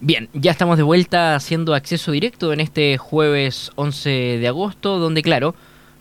Bien, 0.00 0.28
ya 0.34 0.50
estamos 0.50 0.76
de 0.76 0.82
vuelta 0.82 1.34
haciendo 1.34 1.74
acceso 1.74 2.12
directo 2.12 2.52
en 2.52 2.60
este 2.60 2.98
jueves 2.98 3.72
11 3.76 4.10
de 4.38 4.48
agosto, 4.48 4.98
donde 4.98 5.22
claro, 5.22 5.54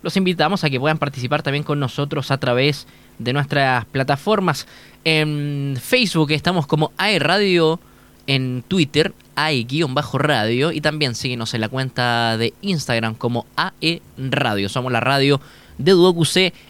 los 0.04 0.18
invitamos 0.18 0.64
a 0.64 0.70
que 0.70 0.80
puedan 0.80 0.98
participar 0.98 1.44
también 1.44 1.64
con 1.64 1.80
nosotros 1.80 2.30
a 2.30 2.38
través 2.38 2.88
de 3.20 3.32
nuestras 3.32 3.86
plataformas. 3.86 4.68
En 5.06 5.78
Facebook 5.82 6.32
estamos 6.32 6.68
como 6.68 6.92
AE 6.98 7.20
Radio, 7.20 7.80
en 8.28 8.64
Twitter 8.68 9.14
AE-radio 9.36 10.72
y 10.72 10.82
también 10.82 11.16
síguenos 11.16 11.54
en 11.54 11.62
la 11.62 11.70
cuenta 11.70 12.38
de 12.38 12.54
Instagram 12.62 13.16
como 13.16 13.46
AE 13.56 14.02
Radio. 14.18 14.70
Somos 14.70 14.92
la 14.92 15.00
radio 15.00 15.40
de 15.78 15.92
Duoc 15.92 16.26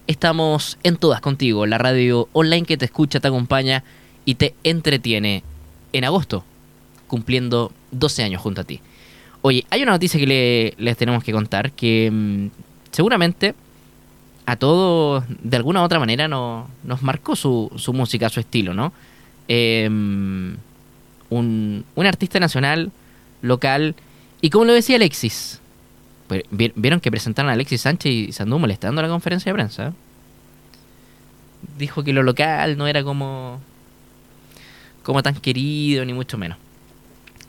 estamos 0.08 0.78
en 0.84 0.98
todas 0.98 1.22
contigo, 1.22 1.66
la 1.66 1.78
radio 1.78 2.28
online 2.34 2.66
que 2.66 2.78
te 2.78 2.86
escucha, 2.86 3.20
te 3.20 3.28
acompaña 3.28 3.84
y 4.26 4.36
te 4.36 4.56
entretiene 4.64 5.44
en 5.94 6.06
agosto 6.06 6.44
cumpliendo 7.08 7.72
12 7.92 8.24
años 8.24 8.42
junto 8.42 8.62
a 8.62 8.64
ti. 8.64 8.82
Oye, 9.42 9.66
hay 9.70 9.84
una 9.84 9.92
noticia 9.92 10.20
que 10.20 10.74
les 10.78 10.98
tenemos 10.98 11.24
que 11.24 11.32
contar 11.32 11.72
que 11.72 12.10
mm, 12.12 12.48
seguramente 12.92 13.54
a 14.46 14.56
todos 14.56 15.24
de 15.28 15.58
alguna 15.58 15.82
u 15.82 15.84
otra 15.84 16.00
manera 16.00 16.28
no, 16.28 16.68
nos 16.84 17.02
marcó 17.02 17.36
su, 17.36 17.72
música, 17.94 18.30
su 18.30 18.40
estilo, 18.40 18.74
¿no? 18.74 18.94
Em, 19.48 20.58
un, 21.30 21.86
artista 21.98 22.40
nacional, 22.40 22.92
local, 23.42 23.96
y 24.42 24.50
como 24.50 24.66
lo 24.66 24.74
decía 24.74 24.96
Alexis, 24.98 25.60
pues, 26.28 26.44
vieron 26.50 27.00
que 27.00 27.12
presentaron 27.12 27.50
a 27.50 27.54
Alexis 27.54 27.82
Sánchez 27.82 28.12
y 28.12 28.32
se 28.32 28.44
anduvo 28.44 28.60
molestando 28.60 29.02
en 29.02 29.08
la 29.08 29.14
conferencia 29.14 29.52
de 29.52 29.56
prensa. 29.56 29.94
Dijo 31.78 32.04
que 32.04 32.14
lo 32.14 32.24
local 32.24 32.78
no 32.78 32.88
era 32.88 33.04
como, 33.04 33.60
como 35.04 35.24
tan 35.24 35.36
querido, 35.36 36.06
ni 36.06 36.14
mucho 36.14 36.38
menos. 36.38 36.58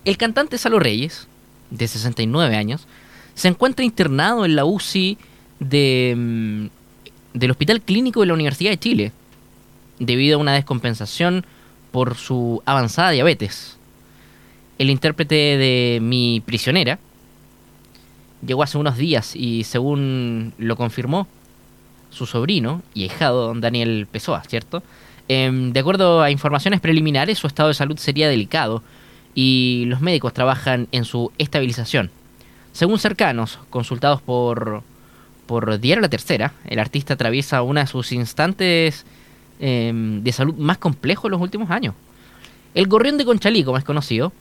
El 0.06 0.16
cantante 0.16 0.56
Salo 0.56 0.78
Reyes, 0.78 1.26
de 1.70 1.88
69 1.88 2.54
años, 2.54 2.86
se 3.34 3.48
encuentra 3.48 3.84
internado 3.84 4.44
en 4.44 4.54
la 4.54 4.64
UCI 4.64 5.18
de, 5.58 6.14
mm, 6.16 6.66
del 7.34 7.50
Hospital 7.50 7.82
Clínico 7.82 8.20
de 8.20 8.26
la 8.26 8.34
Universidad 8.34 8.70
de 8.70 8.78
Chile, 8.78 9.12
debido 9.98 10.38
a 10.38 10.40
una 10.40 10.54
descompensación 10.54 11.44
por 11.90 12.14
su 12.14 12.62
avanzada 12.66 13.10
diabetes. 13.10 13.78
El 14.78 14.90
intérprete 14.90 15.34
de 15.34 15.98
Mi 16.00 16.40
prisionera 16.40 17.00
llegó 18.46 18.62
hace 18.62 18.78
unos 18.78 18.96
días 18.96 19.34
y 19.34 19.64
según 19.64 20.52
lo 20.56 20.76
confirmó 20.76 21.26
su 22.10 22.26
sobrino 22.26 22.80
y 22.94 23.02
ahijado, 23.02 23.48
don 23.48 23.60
Daniel 23.60 24.06
Pessoa, 24.08 24.44
¿cierto? 24.44 24.84
Em, 25.26 25.72
de 25.72 25.80
acuerdo 25.80 26.22
a 26.22 26.30
informaciones 26.30 26.80
preliminares, 26.80 27.38
su 27.38 27.48
estado 27.48 27.70
de 27.70 27.74
salud 27.74 27.98
sería 27.98 28.28
delicado 28.28 28.84
y 29.36 29.84
los 29.86 30.00
médicos 30.00 30.32
trabajan 30.32 30.88
en 30.90 31.04
su 31.04 31.30
estabilización. 31.38 32.10
Según 32.72 32.98
cercanos, 32.98 33.58
consultados 33.70 34.22
por, 34.22 34.82
por 35.46 35.78
Diario 35.78 36.00
La 36.00 36.08
Tercera, 36.08 36.54
el 36.64 36.78
artista 36.78 37.14
atraviesa 37.14 37.62
una 37.62 37.82
de 37.82 37.86
sus 37.86 38.12
instantes 38.12 39.04
em, 39.60 40.22
de 40.22 40.32
salud 40.32 40.54
más 40.56 40.78
complejos 40.78 41.26
en 41.26 41.32
los 41.32 41.40
últimos 41.40 41.70
años. 41.70 41.94
El 42.74 42.88
gorrión 42.88 43.18
de 43.18 43.26
Conchalí, 43.26 43.62
como 43.62 43.76
es 43.76 43.84
conocido, 43.84 44.32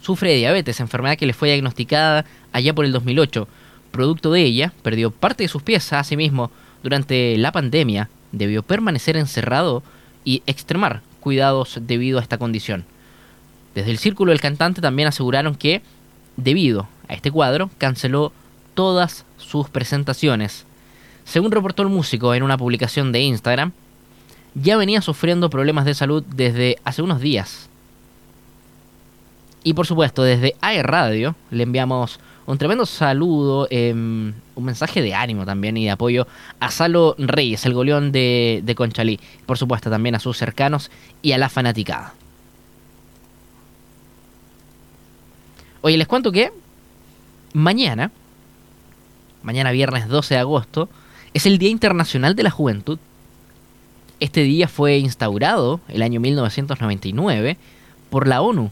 sufre 0.00 0.30
de 0.30 0.36
diabetes, 0.36 0.80
enfermedad 0.80 1.18
que 1.18 1.26
le 1.26 1.34
fue 1.34 1.48
diagnosticada 1.48 2.24
allá 2.50 2.74
por 2.74 2.86
el 2.86 2.92
2008. 2.92 3.46
Producto 3.90 4.32
de 4.32 4.42
ella, 4.42 4.72
perdió 4.82 5.10
parte 5.10 5.44
de 5.44 5.48
sus 5.48 5.62
pies 5.62 5.92
a 5.92 6.02
sí 6.02 6.16
mismo 6.16 6.50
durante 6.82 7.36
la 7.36 7.52
pandemia, 7.52 8.08
debió 8.32 8.62
permanecer 8.62 9.18
encerrado 9.18 9.82
y 10.24 10.42
extremar 10.46 11.02
cuidados 11.20 11.78
debido 11.82 12.18
a 12.18 12.22
esta 12.22 12.38
condición. 12.38 12.86
Desde 13.74 13.90
el 13.90 13.98
círculo 13.98 14.30
del 14.30 14.40
cantante 14.40 14.80
también 14.80 15.08
aseguraron 15.08 15.54
que, 15.54 15.82
debido 16.36 16.88
a 17.08 17.14
este 17.14 17.30
cuadro, 17.30 17.70
canceló 17.78 18.32
todas 18.74 19.24
sus 19.38 19.68
presentaciones. 19.68 20.66
Según 21.24 21.52
reportó 21.52 21.82
el 21.82 21.88
músico 21.88 22.34
en 22.34 22.42
una 22.42 22.58
publicación 22.58 23.12
de 23.12 23.20
Instagram, 23.20 23.72
ya 24.54 24.76
venía 24.76 25.00
sufriendo 25.00 25.50
problemas 25.50 25.84
de 25.84 25.94
salud 25.94 26.22
desde 26.34 26.76
hace 26.84 27.02
unos 27.02 27.20
días. 27.20 27.68
Y 29.64 29.74
por 29.74 29.86
supuesto, 29.86 30.22
desde 30.22 30.56
AE 30.60 30.82
Radio 30.82 31.36
le 31.50 31.62
enviamos 31.62 32.18
un 32.44 32.58
tremendo 32.58 32.84
saludo, 32.84 33.68
em, 33.70 34.34
un 34.56 34.64
mensaje 34.64 35.00
de 35.00 35.14
ánimo 35.14 35.46
también 35.46 35.76
y 35.76 35.84
de 35.84 35.92
apoyo 35.92 36.26
a 36.58 36.70
Salo 36.70 37.14
Reyes, 37.16 37.64
el 37.66 37.72
goleón 37.72 38.10
de, 38.10 38.60
de 38.64 38.74
Conchalí. 38.74 39.20
Por 39.46 39.56
supuesto, 39.56 39.90
también 39.90 40.16
a 40.16 40.18
sus 40.18 40.36
cercanos 40.36 40.90
y 41.22 41.32
a 41.32 41.38
la 41.38 41.48
fanaticada. 41.48 42.14
Oye, 45.84 45.98
les 45.98 46.06
cuento 46.06 46.30
que 46.30 46.52
mañana, 47.54 48.12
mañana 49.42 49.72
viernes 49.72 50.06
12 50.06 50.34
de 50.34 50.40
agosto, 50.40 50.88
es 51.34 51.44
el 51.44 51.58
Día 51.58 51.70
Internacional 51.70 52.36
de 52.36 52.44
la 52.44 52.50
Juventud. 52.50 53.00
Este 54.20 54.42
día 54.44 54.68
fue 54.68 54.98
instaurado 54.98 55.80
el 55.88 56.02
año 56.02 56.20
1999 56.20 57.56
por 58.10 58.28
la 58.28 58.42
ONU 58.42 58.70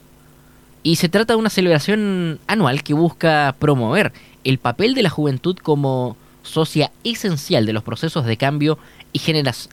y 0.85 0.97
se 0.97 1.09
trata 1.09 1.33
de 1.33 1.41
una 1.41 1.51
celebración 1.51 2.39
anual 2.47 2.85
que 2.85 2.95
busca 2.95 3.57
promover 3.59 4.13
el 4.45 4.59
papel 4.59 4.95
de 4.95 5.03
la 5.03 5.11
juventud 5.11 5.57
como 5.57 6.17
socia 6.45 6.93
esencial 7.03 7.67
de 7.67 7.73
los 7.73 7.83
procesos 7.83 8.25
de 8.25 8.37
cambio 8.37 8.79
y, 9.13 9.21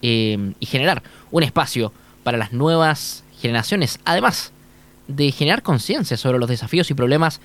eh, 0.02 0.54
y 0.60 0.66
generar 0.66 1.04
un 1.30 1.44
espacio 1.44 1.94
para 2.24 2.40
las 2.40 2.52
nuevas 2.52 3.24
generaciones. 3.40 4.00
Además, 4.06 4.54
de 5.08 5.32
generar 5.32 5.64
conciencia 5.64 6.18
sobre 6.18 6.40
los 6.40 6.50
desafíos 6.50 6.92
y 6.92 6.94
problemas 6.94 7.40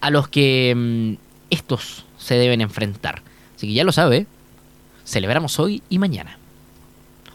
a 0.00 0.10
los 0.10 0.28
que 0.28 0.74
mm, 0.76 1.14
estos 1.50 2.04
se 2.18 2.34
deben 2.34 2.60
enfrentar. 2.60 3.22
Así 3.56 3.68
que 3.68 3.72
ya 3.72 3.84
lo 3.84 3.92
sabe, 3.92 4.26
celebramos 5.04 5.58
hoy 5.58 5.82
y 5.88 5.98
mañana. 5.98 6.38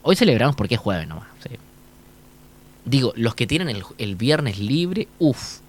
Hoy 0.02 0.16
celebramos 0.16 0.56
porque 0.56 0.76
es 0.76 0.82
jueves 0.82 1.08
nomás. 1.08 1.28
Digo, 2.86 3.14
los 3.16 3.36
que 3.36 3.46
tienen 3.46 3.70
el, 3.70 3.84
el 4.00 4.16
viernes 4.16 4.58
libre, 4.58 5.08
uff. 5.20 5.60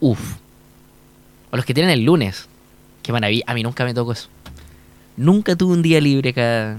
Uff. 0.00 0.36
O 1.50 1.56
los 1.56 1.64
que 1.64 1.74
tienen 1.74 1.92
el 1.92 2.04
lunes. 2.04 2.48
Qué 3.02 3.12
maravilla. 3.12 3.44
A 3.46 3.54
mí 3.54 3.62
nunca 3.62 3.84
me 3.84 3.94
tocó 3.94 4.12
eso. 4.12 4.28
Nunca 5.16 5.54
tuve 5.54 5.74
un 5.74 5.82
día 5.82 6.00
libre 6.00 6.30
acá 6.30 6.78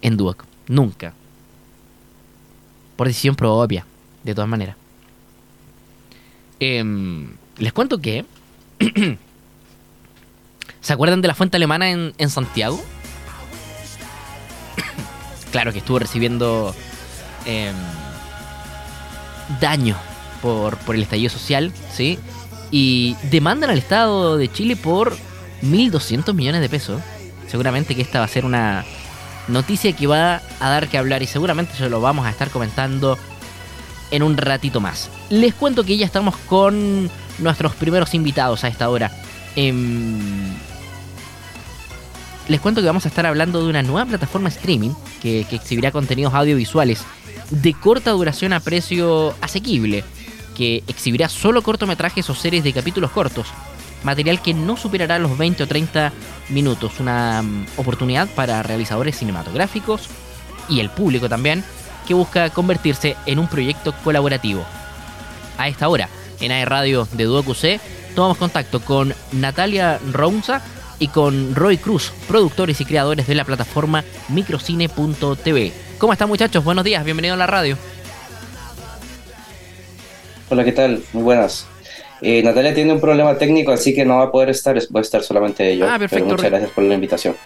en 0.00 0.16
Duoc. 0.16 0.44
Nunca. 0.68 1.12
Por 2.96 3.08
decisión 3.08 3.34
propia 3.34 3.84
de 4.24 4.34
todas 4.34 4.48
maneras. 4.48 4.76
Em, 6.58 7.28
les 7.58 7.72
cuento 7.72 7.98
que. 7.98 8.24
¿Se 10.80 10.92
acuerdan 10.92 11.22
de 11.22 11.28
la 11.28 11.34
fuente 11.34 11.56
alemana 11.56 11.90
en, 11.90 12.30
Santiago? 12.30 12.82
claro 15.52 15.72
que 15.72 15.78
estuvo 15.78 15.98
recibiendo 15.98 16.74
em, 17.46 17.74
daño 19.60 19.96
por, 20.42 20.76
por 20.78 20.94
el 20.94 21.02
estallido 21.02 21.30
social, 21.30 21.72
¿sí? 21.90 22.18
Y 22.70 23.16
demandan 23.30 23.70
al 23.70 23.78
Estado 23.78 24.36
de 24.36 24.52
Chile 24.52 24.76
por 24.76 25.16
1.200 25.62 26.34
millones 26.34 26.60
de 26.60 26.68
pesos. 26.68 27.00
Seguramente 27.46 27.94
que 27.94 28.02
esta 28.02 28.18
va 28.18 28.24
a 28.26 28.28
ser 28.28 28.44
una 28.44 28.84
noticia 29.48 29.92
que 29.94 30.06
va 30.06 30.42
a 30.60 30.70
dar 30.70 30.88
que 30.88 30.98
hablar 30.98 31.22
y 31.22 31.26
seguramente 31.26 31.74
se 31.74 31.88
lo 31.88 32.00
vamos 32.00 32.26
a 32.26 32.30
estar 32.30 32.50
comentando 32.50 33.18
en 34.14 34.22
un 34.22 34.36
ratito 34.36 34.80
más. 34.80 35.10
Les 35.28 35.54
cuento 35.54 35.82
que 35.84 35.96
ya 35.96 36.06
estamos 36.06 36.36
con 36.36 37.10
nuestros 37.38 37.74
primeros 37.74 38.14
invitados 38.14 38.62
a 38.62 38.68
esta 38.68 38.88
hora. 38.88 39.10
Em, 39.56 40.52
les 42.48 42.60
cuento 42.60 42.80
que 42.80 42.86
vamos 42.86 43.06
a 43.06 43.08
estar 43.08 43.26
hablando 43.26 43.62
de 43.62 43.68
una 43.68 43.82
nueva 43.82 44.06
plataforma 44.06 44.48
streaming 44.50 44.90
que, 45.20 45.40
exhibirá 45.50 45.90
contenidos 45.90 46.32
audiovisuales 46.32 47.02
de 47.50 47.74
corta 47.74 48.12
duración 48.12 48.52
a 48.52 48.60
precio 48.60 49.34
asequible, 49.40 50.04
que 50.56 50.84
exhibirá 50.86 51.28
solo 51.28 51.62
cortometrajes 51.62 52.30
o 52.30 52.34
series 52.34 52.62
de 52.62 52.72
capítulos 52.72 53.10
cortos, 53.10 53.48
material 54.04 54.40
que 54.40 54.54
no 54.54 54.76
superará 54.76 55.18
los 55.18 55.36
20 55.36 55.64
o 55.64 55.66
30 55.66 56.12
minutos, 56.50 57.00
una 57.00 57.42
mm, 57.42 57.66
oportunidad 57.78 58.28
para 58.28 58.62
realizadores 58.62 59.18
cinematográficos 59.18 60.08
y 60.68 60.78
el 60.80 60.90
público 60.90 61.28
también 61.28 61.64
que 62.06 62.14
busca 62.14 62.50
convertirse 62.50 63.16
en 63.26 63.38
un 63.38 63.48
proyecto 63.48 63.94
colaborativo. 64.04 64.64
A 65.58 65.68
esta 65.68 65.88
hora, 65.88 66.08
en 66.40 66.52
AE 66.52 66.64
Radio 66.64 67.08
de 67.12 67.54
C, 67.54 67.80
tomamos 68.14 68.38
contacto 68.38 68.80
con 68.80 69.14
Natalia 69.32 69.98
Rounza 70.12 70.62
y 70.98 71.08
con 71.08 71.54
Roy 71.54 71.78
Cruz, 71.78 72.12
productores 72.28 72.80
y 72.80 72.84
creadores 72.84 73.26
de 73.26 73.34
la 73.34 73.44
plataforma 73.44 74.04
microcine.tv. 74.28 75.72
¿Cómo 75.98 76.12
están 76.12 76.28
muchachos? 76.28 76.64
Buenos 76.64 76.84
días, 76.84 77.04
bienvenidos 77.04 77.36
a 77.36 77.38
la 77.38 77.46
radio. 77.46 77.76
Hola, 80.50 80.64
¿qué 80.64 80.72
tal? 80.72 81.02
Muy 81.12 81.22
buenas. 81.22 81.66
Eh, 82.20 82.42
Natalia 82.42 82.74
tiene 82.74 82.92
un 82.92 83.00
problema 83.00 83.36
técnico, 83.36 83.72
así 83.72 83.94
que 83.94 84.04
no 84.04 84.18
va 84.18 84.24
a 84.24 84.32
poder 84.32 84.50
estar, 84.50 84.76
va 84.76 85.00
a 85.00 85.02
estar 85.02 85.22
solamente 85.22 85.76
yo. 85.76 85.88
Ah, 85.88 85.98
perfecto. 85.98 86.26
muchas 86.26 86.50
gracias 86.50 86.70
por 86.70 86.84
la 86.84 86.94
invitación. 86.94 87.36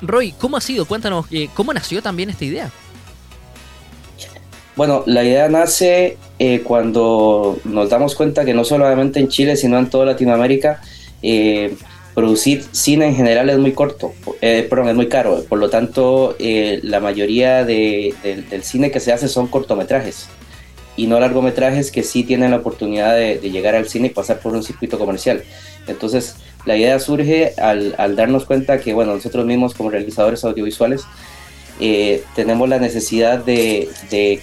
Roy, 0.00 0.32
¿cómo 0.32 0.56
ha 0.56 0.60
sido? 0.60 0.84
Cuéntanos, 0.84 1.26
eh, 1.30 1.48
¿cómo 1.54 1.72
nació 1.72 2.02
también 2.02 2.30
esta 2.30 2.44
idea? 2.44 2.70
Bueno, 4.78 5.02
la 5.06 5.24
idea 5.24 5.48
nace 5.48 6.18
eh, 6.38 6.60
cuando 6.62 7.58
nos 7.64 7.90
damos 7.90 8.14
cuenta 8.14 8.44
que 8.44 8.54
no 8.54 8.62
solamente 8.62 9.18
en 9.18 9.26
Chile, 9.26 9.56
sino 9.56 9.76
en 9.76 9.90
toda 9.90 10.06
Latinoamérica, 10.06 10.80
eh, 11.20 11.74
producir 12.14 12.62
cine 12.70 13.06
en 13.06 13.16
general 13.16 13.50
es 13.50 13.58
muy 13.58 13.72
corto, 13.72 14.14
eh, 14.40 14.64
perdón, 14.70 14.90
es 14.90 14.94
muy 14.94 15.08
caro. 15.08 15.42
Por 15.48 15.58
lo 15.58 15.68
tanto, 15.68 16.36
eh, 16.38 16.78
la 16.84 17.00
mayoría 17.00 17.64
del 17.64 18.14
cine 18.62 18.92
que 18.92 19.00
se 19.00 19.12
hace 19.12 19.26
son 19.26 19.48
cortometrajes 19.48 20.28
y 20.96 21.08
no 21.08 21.18
largometrajes 21.18 21.90
que 21.90 22.04
sí 22.04 22.22
tienen 22.22 22.52
la 22.52 22.58
oportunidad 22.58 23.16
de, 23.16 23.40
llegar 23.50 23.74
al 23.74 23.88
cine 23.88 24.06
y 24.06 24.10
pasar 24.10 24.38
por 24.38 24.54
un 24.54 24.62
circuito 24.62 24.96
comercial. 24.96 25.42
Entonces, 25.88 26.36
la 26.66 26.76
idea 26.76 27.00
surge 27.00 27.54
al, 27.58 28.14
darnos 28.14 28.44
cuenta 28.44 28.78
que, 28.78 28.94
bueno, 28.94 29.12
nosotros 29.12 29.44
mismos 29.44 29.74
como 29.74 29.90
realizadores 29.90 30.44
audiovisuales 30.44 31.02
eh, 31.80 32.22
tenemos 32.36 32.68
la 32.68 32.78
necesidad 32.78 33.44
de, 33.44 33.88
de, 34.08 34.40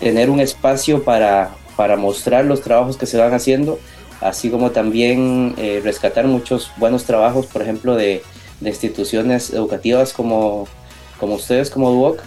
tener 0.00 0.30
un 0.30 0.40
espacio 0.40 1.02
para, 1.04 1.50
para 1.76 1.96
mostrar 1.96 2.44
los 2.44 2.60
trabajos 2.62 2.96
que 2.96 3.06
se 3.06 3.18
van 3.18 3.34
haciendo 3.34 3.78
así 4.24 4.50
como 4.50 4.70
también 4.70 5.54
eh, 5.58 5.80
rescatar 5.84 6.26
muchos 6.26 6.72
buenos 6.78 7.04
trabajos, 7.04 7.46
por 7.46 7.62
ejemplo, 7.62 7.94
de, 7.94 8.22
instituciones 8.62 9.50
educativas 9.50 10.14
como, 10.14 10.66
como 11.20 11.34
ustedes, 11.34 11.68
como 11.68 11.90
DUOC, 11.90 12.22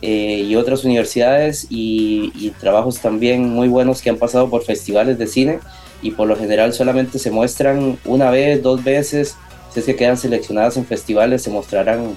eh, 0.00 0.42
y 0.48 0.56
otras 0.56 0.84
universidades, 0.84 1.66
y, 1.68 2.50
trabajos 2.58 3.00
también 3.00 3.50
muy 3.50 3.68
buenos 3.68 4.00
que 4.00 4.08
han 4.08 4.16
pasado 4.16 4.48
por 4.48 4.64
festivales 4.64 5.18
de 5.18 5.26
cine, 5.26 5.58
y 6.00 6.12
por 6.12 6.26
lo 6.26 6.36
general 6.36 6.72
solamente 6.72 7.18
se 7.18 7.30
muestran 7.30 7.98
una 8.06 8.30
vez, 8.30 8.62
dos 8.62 8.82
veces, 8.82 9.36
si 9.74 9.80
es 9.80 9.86
que 9.86 9.96
quedan 9.96 10.16
seleccionadas 10.16 10.78
en 10.78 10.86
festivales, 10.86 11.42
se 11.42 11.50
mostrarán, 11.50 12.14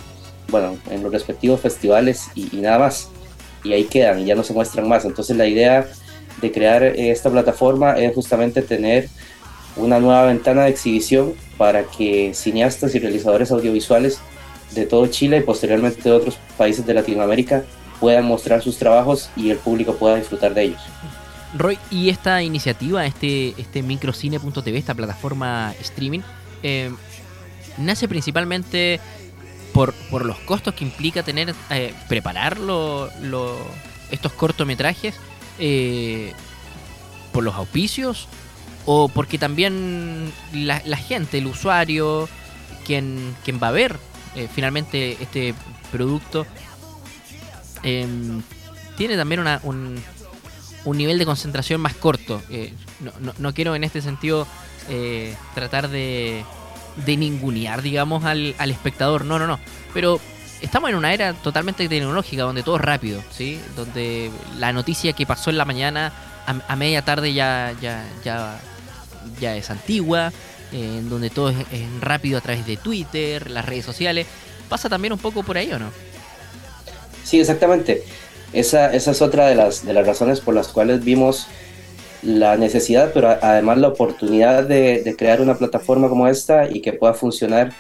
bueno, 0.47 0.77
en 0.89 1.03
los 1.03 1.11
respectivos 1.11 1.59
festivales 1.59 2.27
y 2.35 2.47
nada 2.57 2.79
más, 2.79 3.09
y 3.67 3.73
ahí 3.73 3.83
quedan, 3.85 4.19
y 4.19 4.25
ya 4.25 4.35
no 4.35 4.43
se 4.43 4.53
muestran 4.53 4.87
más. 4.87 5.05
Entonces 5.05 5.35
la 5.37 5.47
idea 5.47 5.87
de 6.41 6.51
crear 6.51 6.83
esta 6.83 7.29
plataforma 7.29 7.93
es 7.93 8.13
justamente 8.13 8.61
tener 8.61 9.09
una 9.75 9.99
nueva 9.99 10.25
ventana 10.25 10.63
de 10.63 10.69
exhibición 10.69 11.33
para 11.57 11.83
que 11.83 12.31
cineastas 12.33 12.95
y 12.95 12.99
realizadores 12.99 13.51
audiovisuales 13.51 14.19
de 14.73 14.85
todo 14.85 15.07
Chile 15.07 15.37
y 15.37 15.41
posteriormente 15.41 16.01
de 16.03 16.11
otros 16.11 16.37
países 16.57 16.85
de 16.85 16.93
Latinoamérica 16.93 17.63
puedan 17.99 18.25
mostrar 18.25 18.61
sus 18.61 18.77
trabajos 18.77 19.29
y 19.35 19.49
el 19.49 19.57
público 19.57 19.95
pueda 19.95 20.15
disfrutar 20.15 20.53
de 20.53 20.63
ellos. 20.63 20.81
Roy, 21.55 21.79
y 21.89 22.09
esta 22.09 22.43
iniciativa, 22.43 23.05
este, 23.05 23.53
este 23.57 23.81
microcine.tv, 23.81 24.77
esta 24.77 24.93
plataforma 24.93 25.73
streaming, 25.79 26.19
eh, 26.61 26.91
nace 27.77 28.07
principalmente 28.07 28.99
por, 29.77 29.93
por, 30.09 30.25
los 30.25 30.39
costos 30.39 30.73
que 30.73 30.83
implica 30.83 31.21
tener 31.21 31.53
eh, 31.69 31.93
preparar 32.07 32.57
estos 34.09 34.33
cortometrajes 34.33 35.13
eh, 35.59 36.33
por 37.31 37.43
los 37.43 37.53
auspicios 37.53 38.27
o 38.87 39.07
porque 39.07 39.37
también 39.37 40.33
la, 40.51 40.79
gente, 40.97 41.37
el 41.37 41.45
usuario, 41.45 42.27
quien, 42.87 43.35
quien 43.45 43.59
va 43.61 43.67
a 43.67 43.71
ver 43.71 43.99
eh, 44.35 44.47
finalmente 44.51 45.15
este 45.21 45.53
producto, 45.91 46.47
em, 47.83 48.41
tiene 48.97 49.15
también 49.15 49.41
un, 49.61 50.01
un, 50.85 50.97
nivel 50.97 51.19
de 51.19 51.25
concentración 51.25 51.81
más 51.81 51.93
corto. 51.93 52.41
Eh, 52.49 52.73
no, 53.19 53.31
no, 53.37 53.53
quiero 53.53 53.75
en 53.75 53.83
este 53.83 54.01
sentido 54.01 54.47
tratar 55.53 55.89
de, 55.89 56.43
de 57.05 57.17
ningunear, 57.17 57.81
digamos, 57.81 58.25
al, 58.25 58.55
al 58.57 58.71
espectador, 58.71 59.25
no, 59.25 59.39
no, 59.39 59.47
no, 59.47 59.59
pero 59.93 60.19
estamos 60.61 60.89
en 60.89 60.95
una 60.95 61.13
era 61.13 61.33
totalmente 61.33 61.87
tecnológica 61.87 62.43
donde 62.43 62.63
todo 62.63 62.77
es 62.77 62.81
rápido, 62.81 63.21
¿sí? 63.31 63.59
Donde 63.75 64.31
la 64.57 64.73
noticia 64.73 65.13
que 65.13 65.25
pasó 65.25 65.49
en 65.49 65.57
la 65.57 65.65
mañana 65.65 66.11
a, 66.45 66.75
media 66.75 67.01
tarde 67.01 67.33
ya, 67.33 67.73
ya, 67.81 68.05
ya, 68.23 68.59
ya 69.39 69.55
es 69.55 69.69
antigua, 69.69 70.31
en 70.71 71.09
donde 71.09 71.29
todo 71.29 71.49
es, 71.49 71.57
rápido 71.99 72.37
a 72.37 72.41
través 72.41 72.65
de 72.65 72.77
Twitter, 72.77 73.51
las 73.51 73.65
redes 73.65 73.85
sociales. 73.85 74.27
¿Pasa 74.69 74.89
también 74.89 75.13
un 75.13 75.19
poco 75.19 75.43
por 75.43 75.57
ahí 75.57 75.71
o 75.73 75.79
no? 75.79 75.91
Sí, 77.23 77.39
exactamente. 77.39 78.03
Esa, 78.53 78.93
esa 78.93 79.11
es 79.11 79.21
otra 79.21 79.47
de 79.47 79.55
las, 79.55 79.85
de 79.85 79.93
las 79.93 80.07
razones 80.07 80.39
por 80.39 80.55
las 80.55 80.69
cuales 80.69 81.03
vimos 81.03 81.47
la 82.23 82.57
necesidad, 82.57 83.11
pero 83.13 83.29
además 83.41 83.77
la 83.77 83.89
oportunidad 83.89 84.63
de, 84.63 85.15
crear 85.17 85.41
una 85.41 85.55
plataforma 85.55 86.09
como 86.09 86.27
esta 86.27 86.69
y 86.69 86.81
que 86.81 86.93
pueda 86.93 87.13
funcionar 87.13 87.71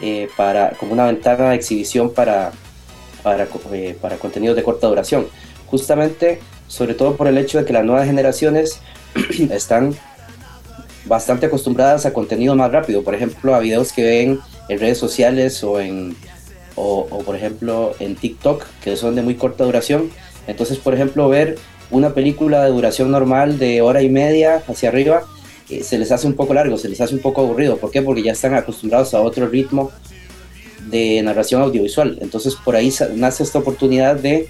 eh, 0.00 0.28
para, 0.36 0.70
como 0.70 0.92
una 0.92 1.06
ventana 1.06 1.50
de 1.50 1.56
exhibición 1.56 2.12
para, 2.12 2.52
para, 3.22 3.48
eh, 3.72 3.96
para 4.00 4.16
contenidos 4.16 4.56
de 4.56 4.62
corta 4.62 4.86
duración. 4.86 5.26
Justamente, 5.66 6.40
sobre 6.68 6.94
todo 6.94 7.16
por 7.16 7.28
el 7.28 7.38
hecho 7.38 7.58
de 7.58 7.64
que 7.64 7.72
las 7.72 7.84
nuevas 7.84 8.06
generaciones 8.06 8.80
están 9.50 9.94
bastante 11.04 11.46
acostumbradas 11.46 12.06
a 12.06 12.12
contenido 12.12 12.54
más 12.54 12.70
rápido, 12.70 13.02
por 13.02 13.14
ejemplo, 13.14 13.54
a 13.54 13.58
videos 13.58 13.92
que 13.92 14.02
ven 14.04 14.40
en 14.68 14.78
redes 14.78 14.98
sociales 14.98 15.62
o 15.64 15.80
en 15.80 16.16
o, 16.74 17.22
por 17.24 17.36
ejemplo 17.36 17.94
en 18.00 18.16
TikTok, 18.16 18.64
que 18.82 18.96
son 18.96 19.14
de 19.14 19.22
muy 19.22 19.34
corta 19.34 19.64
duración. 19.64 20.10
Entonces, 20.46 20.78
por 20.78 20.94
ejemplo, 20.94 21.28
ver 21.28 21.58
una 21.92 22.14
película 22.14 22.64
de 22.64 22.70
duración 22.70 23.10
normal 23.10 23.58
de 23.58 23.82
hora 23.82 24.02
y 24.02 24.08
media 24.08 24.62
hacia 24.66 24.88
arriba 24.88 25.22
eh, 25.68 25.84
se 25.84 25.98
les 25.98 26.10
hace 26.10 26.26
un 26.26 26.34
poco 26.34 26.54
largo, 26.54 26.76
se 26.76 26.88
les 26.88 27.00
hace 27.00 27.14
un 27.14 27.20
poco 27.20 27.42
aburrido. 27.42 27.76
¿Por 27.76 27.90
qué? 27.90 28.02
Porque 28.02 28.22
ya 28.22 28.32
están 28.32 28.54
acostumbrados 28.54 29.14
a 29.14 29.20
otro 29.20 29.48
ritmo 29.48 29.90
de 30.88 31.22
narración 31.22 31.62
audiovisual. 31.62 32.18
Entonces 32.20 32.56
por 32.56 32.76
ahí 32.76 32.92
nace 33.14 33.42
esta 33.42 33.58
oportunidad 33.58 34.16
de 34.16 34.48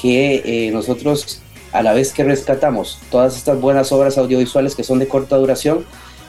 que 0.00 0.42
eh, 0.44 0.70
nosotros, 0.72 1.40
a 1.72 1.82
la 1.82 1.92
vez 1.92 2.12
que 2.12 2.24
rescatamos 2.24 2.98
todas 3.10 3.36
estas 3.36 3.60
buenas 3.60 3.92
obras 3.92 4.18
audiovisuales 4.18 4.74
que 4.74 4.84
son 4.84 4.98
de 4.98 5.08
corta 5.08 5.36
duración 5.36 5.84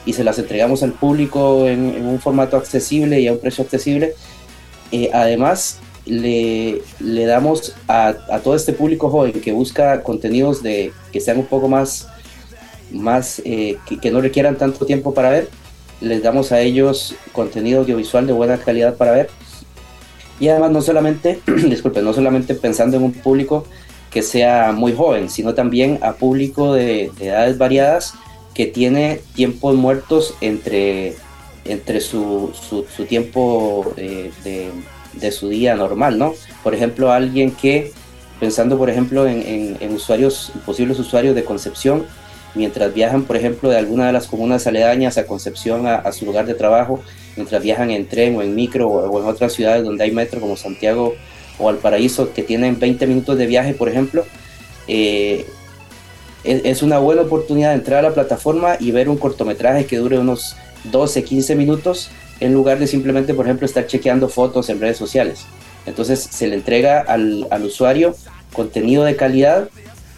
y 0.06 0.14
se 0.14 0.24
las 0.24 0.40
entregamos 0.40 0.84
al 0.84 0.94
público 0.94 1.68
en, 1.68 2.06
un 2.06 2.20
formato 2.20 2.58
accesible 2.58 3.20
y 3.20 3.28
a 3.28 3.34
un 3.34 3.40
precio 3.40 3.64
accesible, 3.64 4.14
eh, 4.92 5.10
además 5.14 5.80
le, 6.10 6.82
le 7.00 7.26
damos 7.26 7.76
a, 7.88 8.16
a, 8.30 8.40
todo 8.40 8.56
este 8.56 8.74
público 8.74 9.10
joven 9.10 9.34
que 9.34 9.52
busca 9.52 10.04
contenidos 10.04 10.62
de, 10.64 10.92
que 11.12 11.22
sean 11.22 11.38
un 11.38 11.46
poco 11.46 11.68
más 11.68 12.08
más 12.92 13.42
eh, 13.46 13.78
que, 14.02 14.12
no 14.12 14.22
requieran 14.22 14.58
tanto 14.58 14.86
tiempo 14.86 15.14
para 15.14 15.30
ver, 15.30 15.50
les 16.02 16.24
damos 16.24 16.52
a 16.52 16.62
ellos 16.62 17.16
contenido 17.32 17.82
audiovisual 17.82 18.26
de 18.26 18.34
buena 18.34 18.58
calidad 18.58 18.96
para 18.96 19.12
ver. 19.12 19.30
Y 20.40 20.48
además 20.48 20.72
no 20.72 20.82
solamente, 20.82 21.40
disculpe, 21.70 22.02
no 22.02 22.14
solamente 22.14 22.56
pensando 22.56 22.98
en 22.98 23.04
un 23.04 23.14
público 23.14 23.66
que 24.10 24.22
sea 24.22 24.72
muy 24.72 24.94
joven, 24.94 25.30
sino 25.30 25.54
también 25.54 26.00
a 26.02 26.14
público 26.14 26.74
de, 26.74 27.12
edades 27.20 27.58
variadas 27.58 28.14
que 28.54 28.66
tiene 28.66 29.22
tiempos 29.36 29.76
muertos 29.76 30.34
entre, 30.42 31.16
entre 31.66 32.02
su, 32.02 32.52
su, 32.54 33.06
tiempo 33.06 33.94
de, 33.96 34.72
de, 35.14 35.32
su 35.32 35.50
día 35.50 35.76
normal, 35.76 36.18
¿no? 36.18 36.34
Por 36.64 36.74
ejemplo, 36.74 37.12
alguien 37.12 37.52
que, 37.52 37.92
pensando 38.40 38.78
por 38.78 38.90
ejemplo 38.90 39.28
en, 39.28 39.78
usuarios, 39.94 40.52
posibles 40.66 41.00
usuarios 41.00 41.36
de 41.36 41.44
Concepción, 41.44 42.06
mientras 42.56 42.94
viajan, 42.94 43.24
por 43.24 43.36
ejemplo, 43.36 43.70
de 43.70 43.78
alguna 43.78 44.08
de 44.08 44.14
las 44.14 44.28
comunas 44.28 44.66
aledañas 44.68 45.18
a 45.18 45.26
Concepción, 45.26 45.88
a, 45.88 46.12
su 46.12 46.26
lugar 46.26 46.46
de 46.46 46.54
trabajo, 46.54 47.02
mientras 47.36 47.62
viajan 47.62 47.92
en 47.92 48.08
tren 48.08 48.36
o 48.36 48.42
en 48.42 48.56
micro 48.56 48.88
o, 48.88 49.22
en 49.22 49.28
otras 49.28 49.54
ciudades 49.54 49.84
donde 49.84 50.04
hay 50.04 50.12
metro 50.12 50.40
como 50.40 50.56
Santiago 50.56 51.16
o 51.58 51.66
Valparaíso, 51.66 52.34
que 52.34 52.44
tienen 52.44 52.80
20 52.80 53.08
minutos 53.08 53.38
de 53.38 53.46
viaje, 53.46 53.74
por 53.74 53.90
ejemplo, 53.90 54.26
eh, 54.88 55.46
es, 56.44 56.82
una 56.82 57.00
buena 57.00 57.24
oportunidad 57.24 57.70
de 57.70 57.76
entrar 57.76 58.00
a 58.00 58.10
la 58.10 58.14
plataforma 58.14 58.78
y 58.80 58.92
ver 58.92 59.10
un 59.10 59.18
cortometraje 59.18 59.86
que 59.86 59.98
dure 59.98 60.18
unos 60.18 60.56
12, 60.86 61.24
15 61.24 61.56
minutos, 61.56 62.10
en 62.40 62.54
lugar 62.54 62.80
de 62.80 62.88
simplemente, 62.88 63.34
por 63.34 63.46
ejemplo, 63.46 63.66
estar 63.66 63.88
chequeando 63.88 64.30
fotos 64.30 64.70
en 64.70 64.80
redes 64.80 64.98
sociales. 64.98 65.46
Entonces 65.86 66.20
se 66.20 66.48
le 66.48 66.56
entrega 66.56 67.02
al, 67.02 67.48
al 67.50 67.64
usuario 67.64 68.16
contenido 68.54 69.04
de 69.04 69.16
calidad 69.16 69.70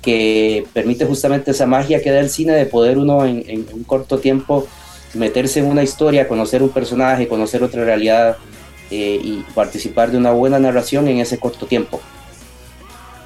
que 0.02 0.66
permite 0.74 1.06
justamente 1.06 1.52
esa 1.52 1.66
magia 1.66 2.02
que 2.02 2.12
da 2.12 2.20
el 2.20 2.30
cine 2.30 2.54
de 2.54 2.66
poder 2.66 2.98
uno 2.98 3.26
en, 3.26 3.66
un 3.74 3.84
corto 3.84 4.20
tiempo 4.20 4.68
meterse 5.14 5.60
en 5.60 5.66
una 5.66 5.84
historia, 5.84 6.28
conocer 6.28 6.64
un 6.64 6.70
personaje, 6.70 7.28
conocer 7.28 7.64
otra 7.64 7.84
realidad 7.84 8.38
eh, 8.90 9.20
y 9.22 9.46
participar 9.54 10.12
de 10.12 10.18
una 10.18 10.32
buena 10.32 10.58
narración 10.58 11.08
en 11.08 11.20
ese 11.20 11.38
corto 11.38 11.66
tiempo. 11.66 12.02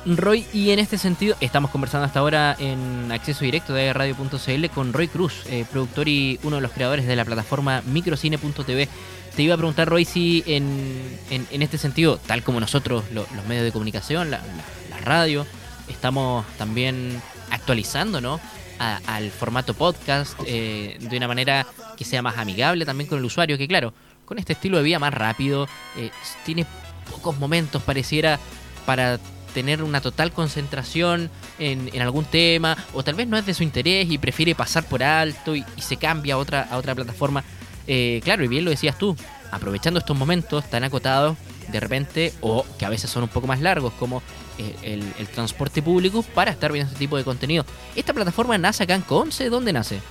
Roy, 0.06 0.46
y 0.54 0.72
en 0.72 0.80
este 0.80 0.98
sentido, 0.98 1.36
estamos 1.42 1.72
conversando 1.72 2.06
hasta 2.06 2.20
ahora 2.20 2.56
en 2.60 3.12
acceso 3.12 3.44
directo 3.44 3.74
de 3.74 3.92
radio.cl 3.92 4.66
con 4.74 4.94
Roy 4.94 5.08
Cruz, 5.08 5.46
eh, 5.48 5.66
productor 5.72 6.08
y 6.08 6.40
uno 6.44 6.58
de 6.58 6.62
los 6.62 6.72
creadores 6.72 7.08
de 7.08 7.16
la 7.16 7.26
plataforma 7.26 7.82
microcine.tv. 7.86 8.88
Te 9.36 9.42
iba 9.42 9.56
a 9.56 9.58
preguntar, 9.58 9.90
Roy, 9.90 10.06
si 10.06 10.44
en, 10.46 11.20
en, 11.30 11.62
este 11.62 11.78
sentido, 11.78 12.18
tal 12.18 12.44
como 12.44 12.60
nosotros, 12.60 13.04
los 13.12 13.28
medios 13.48 13.66
de 13.66 13.72
comunicación, 13.72 14.32
la 14.32 14.42
radio, 15.04 15.46
estamos 15.90 16.46
también 16.58 17.22
actualizando, 17.50 18.22
¿no? 18.22 18.40
al 18.80 19.32
formato 19.32 19.74
podcast 19.74 20.38
eh, 20.46 20.98
de 21.00 21.18
una 21.18 21.28
manera 21.28 21.66
que 21.96 22.04
sea 22.04 22.22
más 22.22 22.38
amigable 22.38 22.86
también 22.86 23.10
con 23.10 23.20
el 23.20 23.26
usuario, 23.26 23.58
que 23.58 23.68
claro, 23.68 23.94
con 24.26 24.38
este 24.38 24.54
estilo 24.54 24.78
de 24.78 24.84
vida 24.84 25.00
más 25.00 25.14
rápido, 25.14 25.68
eh, 25.98 26.10
tiene 26.44 26.66
pocos 27.10 27.38
momentos, 27.40 27.82
pareciera, 27.84 28.40
para 28.86 29.20
tener 29.56 29.82
una 29.82 30.02
total 30.02 30.34
concentración 30.34 31.32
en, 31.60 32.02
algún 32.02 32.26
tema, 32.26 32.78
o 32.94 33.04
tal 33.04 33.16
vez 33.16 33.26
no 33.26 33.38
es 33.38 33.46
de 33.46 33.54
su 33.54 33.64
interés 33.64 34.12
y 34.12 34.18
prefiere 34.18 34.54
pasar 34.54 34.84
por 34.84 35.02
alto 35.02 35.56
y, 35.56 35.64
se 35.78 35.96
cambia 35.96 36.34
a 36.34 36.38
otra, 36.38 36.68
a 36.70 36.78
otra 36.78 36.94
plataforma. 36.94 37.42
Eh, 37.88 38.20
claro, 38.24 38.44
y 38.44 38.50
bien 38.50 38.66
lo 38.66 38.72
decías 38.72 38.98
tú, 38.98 39.16
aprovechando 39.52 40.00
estos 40.00 40.18
momentos 40.18 40.70
tan 40.70 40.84
acotados, 40.84 41.38
de 41.72 41.80
repente, 41.80 42.34
o 42.42 42.66
que 42.78 42.86
a 42.86 42.90
veces 42.90 43.10
son 43.10 43.24
un 43.24 43.30
poco 43.30 43.48
más 43.48 43.62
largos, 43.62 43.94
como 43.94 44.22
eh, 44.58 45.00
el, 45.18 45.28
transporte 45.28 45.82
público, 45.82 46.22
para 46.22 46.52
estar 46.52 46.74
viendo 46.74 46.92
este 46.92 47.00
tipo 47.00 47.16
de 47.16 47.24
contenido. 47.24 47.66
¿Esta 47.96 48.14
plataforma 48.14 48.58
nace 48.58 48.84
acá 48.84 48.96
en 48.96 49.04
Conce? 49.04 49.50
¿Dónde 49.50 49.72
nace? 49.72 50.02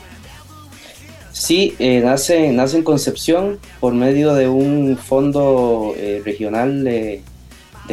Sí, 1.33 1.75
eh, 1.79 2.01
nace, 2.03 2.51
nace 2.51 2.79
en 2.79 2.83
Concepción 2.83 3.59
por 3.79 3.93
medio 3.93 4.33
de 4.35 4.49
un 4.49 4.97
fondo 4.97 5.93
eh, 5.99 6.23
regional 6.25 6.83
de, 6.85 7.23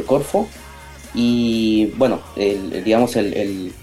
Corfo 0.06 0.48
y 1.14 1.88
bueno, 1.98 2.22
digamos 2.36 3.16
el, 3.16 3.74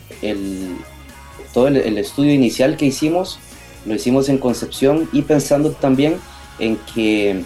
todo 1.53 1.69
el, 1.69 1.99
estudio 1.99 2.33
inicial 2.33 2.77
que 2.77 2.87
hicimos 2.87 3.39
lo 3.87 3.95
hicimos 3.95 4.29
en 4.29 4.39
Concepción 4.39 5.09
y 5.13 5.23
pensando 5.23 5.71
también 5.73 6.17
en 6.59 6.79
que 6.95 7.43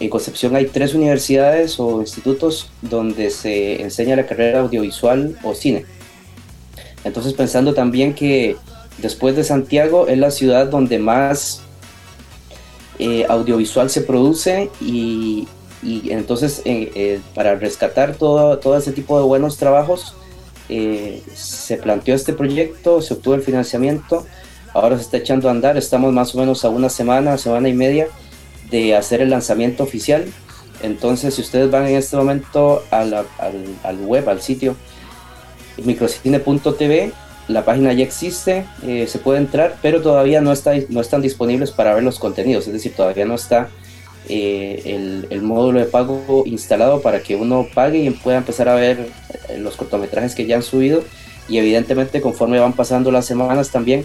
en 0.00 0.10
Concepción 0.10 0.56
hay 0.56 0.66
tres 0.66 0.94
universidades 0.94 1.78
o 1.78 2.00
institutos 2.00 2.70
donde 2.82 3.30
se 3.30 3.82
enseña 3.82 4.16
la 4.16 4.26
carrera 4.26 4.60
audiovisual 4.60 5.36
o 5.42 5.54
cine. 5.54 5.84
Entonces 7.04 7.34
pensando 7.34 7.74
también 7.74 8.14
que 8.14 8.56
Después 9.02 9.34
de 9.34 9.44
Santiago 9.44 10.08
es 10.08 10.18
la 10.18 10.30
ciudad 10.30 10.66
donde 10.66 10.98
más 10.98 11.62
eh, 12.98 13.24
audiovisual 13.28 13.88
se 13.88 14.02
produce 14.02 14.70
y, 14.80 15.48
entonces 15.82 16.62
eh, 16.64 16.90
eh, 16.94 17.20
para 17.34 17.54
rescatar 17.54 18.14
todo, 18.14 18.58
todo 18.58 18.76
ese 18.76 18.92
tipo 18.92 19.18
de 19.18 19.24
buenos 19.24 19.56
trabajos 19.56 20.14
se 21.34 21.76
planteó 21.78 22.14
este 22.14 22.32
proyecto, 22.32 23.02
se 23.02 23.14
obtuvo 23.14 23.34
el 23.34 23.42
financiamiento, 23.42 24.24
ahora 24.72 24.96
se 24.96 25.02
está 25.02 25.16
echando 25.16 25.48
a 25.48 25.50
andar, 25.50 25.76
estamos 25.76 26.12
más 26.12 26.32
o 26.36 26.38
menos 26.38 26.64
a 26.64 26.68
una 26.68 26.88
semana, 26.88 27.36
semana 27.38 27.68
y 27.68 27.72
media 27.72 28.06
de 28.70 28.94
hacer 28.94 29.20
el 29.20 29.30
lanzamiento 29.30 29.82
oficial. 29.82 30.26
Entonces 30.80 31.34
si 31.34 31.40
ustedes 31.42 31.72
van 31.72 31.88
en 31.88 31.96
este 31.96 32.16
momento 32.16 32.84
al, 32.92 33.26
al 33.82 33.98
web, 34.04 34.28
al 34.28 34.40
sitio 34.40 34.76
microcine.tv, 35.84 37.12
la 37.50 37.64
página 37.64 37.92
ya 37.92 38.04
existe, 38.04 38.64
eh, 38.82 39.06
se 39.08 39.18
puede 39.18 39.38
entrar, 39.38 39.76
pero 39.82 40.00
todavía 40.00 40.40
no, 40.40 40.52
está, 40.52 40.72
no 40.88 41.00
están 41.00 41.20
disponibles 41.20 41.72
para 41.72 41.94
ver 41.94 42.04
los 42.04 42.18
contenidos, 42.18 42.66
es 42.66 42.72
decir, 42.72 42.94
todavía 42.94 43.24
no 43.24 43.34
está 43.34 43.68
eh, 44.28 45.26
el, 45.30 45.42
módulo 45.42 45.80
de 45.80 45.86
pago 45.86 46.44
instalado 46.46 47.00
para 47.00 47.20
que 47.20 47.36
uno 47.36 47.66
pague 47.74 47.98
y 47.98 48.10
pueda 48.10 48.38
empezar 48.38 48.68
a 48.68 48.74
ver 48.74 49.08
eh, 49.48 49.58
los 49.58 49.76
cortometrajes 49.76 50.34
que 50.34 50.46
ya 50.46 50.56
han 50.56 50.62
subido 50.62 51.02
y 51.48 51.58
evidentemente 51.58 52.20
conforme 52.20 52.60
van 52.60 52.74
pasando 52.74 53.10
las 53.10 53.26
semanas 53.26 53.70
también 53.70 54.04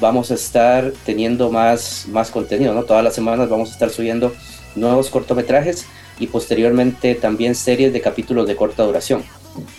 vamos 0.00 0.30
a 0.30 0.34
estar 0.34 0.92
teniendo 1.04 1.50
más, 1.50 2.06
más 2.10 2.30
contenido, 2.30 2.74
¿no? 2.74 2.84
Todas 2.84 3.02
las 3.02 3.14
semanas 3.14 3.48
vamos 3.48 3.70
a 3.70 3.72
estar 3.72 3.90
subiendo 3.90 4.34
nuevos 4.74 5.10
cortometrajes 5.10 5.86
y 6.18 6.28
posteriormente 6.28 7.14
también 7.14 7.54
series 7.54 7.92
de 7.92 8.00
capítulos 8.00 8.46
de 8.46 8.56
corta 8.56 8.84
duración. 8.84 9.24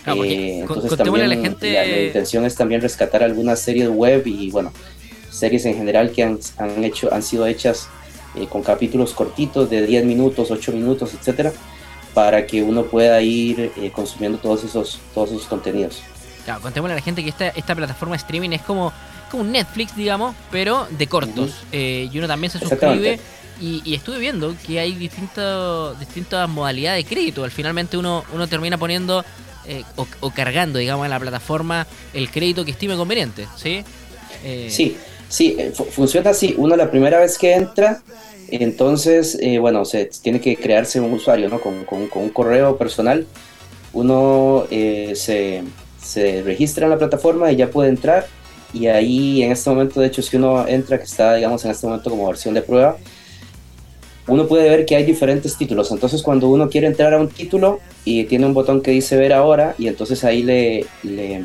Ah, 0.04 0.14
eh, 0.24 0.60
entonces 0.60 0.96
también 0.96 1.28
la, 1.28 1.36
gente... 1.36 1.72
la, 1.72 2.02
intención 2.02 2.44
es 2.44 2.54
también 2.54 2.80
rescatar 2.80 3.22
algunas 3.22 3.60
series 3.60 3.88
web 3.88 4.26
y 4.26 4.50
bueno, 4.50 4.72
series 5.30 5.64
en 5.66 5.76
general 5.76 6.10
que 6.10 6.24
han, 6.24 6.38
han 6.56 6.84
hecho, 6.84 7.12
han 7.12 7.22
sido 7.22 7.46
hechas 7.46 7.88
eh, 8.34 8.46
con 8.46 8.62
capítulos 8.62 9.12
cortitos 9.12 9.70
de 9.70 9.86
10 9.86 10.04
minutos, 10.04 10.50
8 10.50 10.72
minutos, 10.72 11.14
etcétera, 11.14 11.52
para 12.14 12.46
que 12.46 12.62
uno 12.62 12.84
pueda 12.84 13.20
ir 13.22 13.72
eh, 13.76 13.90
consumiendo 13.90 14.38
todos 14.38 14.64
esos, 14.64 15.00
todos 15.14 15.30
esos 15.30 15.46
contenidos. 15.46 16.02
Claro, 16.44 16.60
contémosle 16.60 16.94
a 16.94 16.96
la 16.96 17.02
gente 17.02 17.22
que 17.22 17.28
esta, 17.28 17.48
esta 17.48 17.74
plataforma 17.74 18.14
de 18.14 18.18
streaming 18.18 18.50
es 18.50 18.62
como, 18.62 18.92
como 19.30 19.42
un 19.42 19.52
Netflix, 19.52 19.94
digamos, 19.94 20.34
pero 20.50 20.86
de 20.90 21.06
cortos. 21.06 21.54
y 21.72 22.10
uno 22.18 22.26
también 22.26 22.50
se 22.50 22.58
suscribe 22.58 23.20
y, 23.60 23.94
estuve 23.94 24.18
viendo 24.18 24.54
que 24.66 24.78
hay 24.78 24.94
distintas 24.94 25.98
distintas 25.98 26.48
modalidades 26.48 27.04
de 27.04 27.08
crédito. 27.08 27.44
Al 27.44 27.50
finalmente 27.50 27.96
uno, 27.96 28.24
uno 28.32 28.46
termina 28.46 28.78
poniendo 28.78 29.24
eh, 29.66 29.84
o, 29.96 30.30
cargando, 30.30 30.78
digamos, 30.78 31.04
en 31.04 31.10
la 31.10 31.20
plataforma 31.20 31.86
el 32.14 32.30
crédito 32.30 32.64
que 32.64 32.70
estime 32.70 32.96
conveniente, 32.96 33.46
¿sí? 33.56 33.84
Eh, 34.44 34.68
sí, 34.70 34.96
sí, 35.28 35.56
eh, 35.58 35.72
funciona 35.72 36.30
así. 36.30 36.54
Uno 36.58 36.76
la 36.76 36.90
primera 36.90 37.18
vez 37.18 37.38
que 37.38 37.54
entra, 37.54 38.02
entonces, 38.50 39.38
bueno, 39.60 39.84
se 39.84 40.06
tiene 40.22 40.40
que 40.40 40.56
crearse 40.56 41.00
un 41.00 41.12
usuario, 41.12 41.48
¿no? 41.48 41.60
Con, 41.60 41.84
con, 41.84 42.08
un 42.14 42.30
correo 42.30 42.76
personal. 42.78 43.26
Uno 43.92 44.66
se, 44.70 45.62
se 46.02 46.42
registra 46.42 46.86
en 46.86 46.90
la 46.90 46.98
plataforma 46.98 47.52
y 47.52 47.56
ya 47.56 47.70
puede 47.70 47.90
entrar. 47.90 48.26
Y 48.72 48.86
ahí, 48.86 49.42
en 49.42 49.52
este 49.52 49.70
momento, 49.70 50.00
de 50.00 50.08
hecho, 50.08 50.22
si 50.22 50.36
uno 50.36 50.66
entra, 50.66 50.98
que 50.98 51.04
está, 51.04 51.34
digamos, 51.34 51.64
en 51.64 51.70
este 51.70 51.86
momento 51.86 52.10
como 52.10 52.26
versión 52.26 52.54
de 52.54 52.62
prueba, 52.62 52.96
uno 54.26 54.46
puede 54.46 54.68
ver 54.68 54.84
que 54.84 54.94
hay 54.94 55.04
diferentes 55.04 55.56
títulos. 55.56 55.90
Entonces, 55.90 56.22
cuando 56.22 56.48
uno 56.48 56.68
quiere 56.68 56.86
entrar 56.86 57.14
a 57.14 57.18
un 57.18 57.28
título 57.28 57.80
y 58.04 58.24
tiene 58.24 58.46
un 58.46 58.54
botón 58.54 58.82
que 58.82 58.90
dice 58.90 59.16
ver 59.16 59.32
ahora, 59.32 59.74
y 59.78 59.88
entonces 59.88 60.22
ahí 60.22 60.42
le, 60.42 60.84
le, 61.02 61.44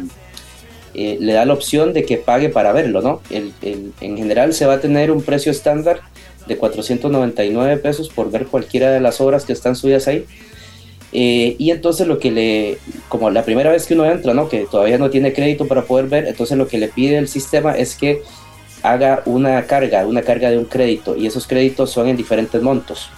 eh, 0.94 1.18
da 1.22 1.46
la 1.46 1.54
opción 1.54 1.94
de 1.94 2.06
que 2.06 2.18
pague 2.18 2.50
para 2.50 2.72
verlo, 2.72 3.02
¿no? 3.02 3.22
en 3.30 4.18
general 4.18 4.54
se 4.54 4.66
va 4.66 4.76
a 4.76 4.80
tener 4.80 5.12
un 5.12 5.22
precio 5.22 5.52
estándar 5.52 6.02
de 6.48 6.58
499 6.58 7.78
pesos 7.78 8.10
por 8.10 8.32
ver 8.32 8.48
cualquiera 8.48 8.92
de 8.92 9.00
las 9.00 9.22
obras 9.22 9.46
que 9.46 9.54
están 9.54 9.76
subidas 9.76 10.08
ahí. 10.08 10.26
Eh, 11.16 11.56
y 11.60 11.70
entonces 11.70 12.08
lo 12.08 12.18
que 12.18 12.32
le, 12.32 12.78
como 13.08 13.30
la 13.30 13.46
primera 13.46 13.72
vez 13.72 13.86
que 13.86 13.94
uno 13.94 14.10
entra, 14.10 14.34
¿no? 14.34 14.50
Que 14.50 14.66
todavía 14.70 14.98
no 14.98 15.12
tiene 15.12 15.32
crédito 15.32 15.68
para 15.68 15.84
poder 15.84 16.08
ver, 16.08 16.28
entonces 16.28 16.58
lo 16.58 16.68
que 16.68 16.80
le 16.80 16.88
pide 16.88 17.18
el 17.18 17.28
sistema 17.28 17.78
es 17.78 17.96
que 17.96 18.22
haga 18.82 19.22
una 19.26 19.66
carga, 19.66 20.08
una 20.08 20.24
carga 20.24 20.50
de 20.50 20.58
un 20.58 20.66
crédito 20.66 21.16
y 21.16 21.28
esos 21.28 21.46
créditos 21.48 21.92
son 21.92 22.08
en 22.08 22.18
diferentes 22.18 22.62
montos. 22.62 23.10